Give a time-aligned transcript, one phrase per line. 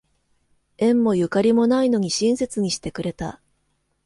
[0.79, 3.39] 縁もゆかりもないのに親切にしてくれた